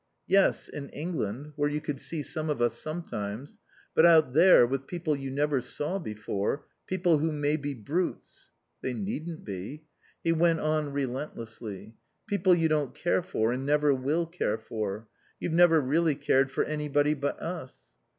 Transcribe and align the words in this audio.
"Yes, 0.25 0.67
in 0.67 0.89
England, 0.89 1.53
where 1.55 1.69
you 1.69 1.79
could 1.79 2.01
see 2.01 2.23
some 2.23 2.49
of 2.49 2.59
us 2.59 2.75
sometimes. 2.79 3.59
But 3.93 4.03
out 4.03 4.33
there, 4.33 4.65
with 4.65 4.87
people 4.87 5.15
you 5.15 5.29
never 5.29 5.61
saw 5.61 5.99
before 5.99 6.65
people 6.87 7.19
who 7.19 7.31
may 7.31 7.55
be 7.55 7.75
brutes" 7.75 8.49
"They 8.81 8.95
needn't 8.95 9.45
be." 9.45 9.83
He 10.23 10.31
went 10.31 10.59
on 10.59 10.91
relentlessly. 10.91 11.93
"People 12.25 12.55
you 12.55 12.67
don't 12.67 12.95
care 12.95 13.21
for 13.21 13.51
and 13.53 13.63
never 13.63 13.93
will 13.93 14.25
care 14.25 14.57
for. 14.57 15.07
You've 15.39 15.53
never 15.53 15.79
really 15.79 16.15
cared 16.15 16.49
for 16.49 16.63
anybody 16.63 17.13
but 17.13 17.39
us." 17.39 17.83